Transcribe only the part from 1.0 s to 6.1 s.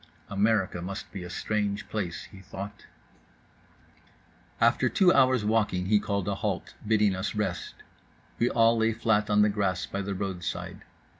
be a strange place, he thought…. After two hours walking he